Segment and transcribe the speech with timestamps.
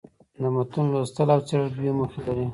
[0.41, 2.45] د متون لوستل او څېړل دوې موخي لري.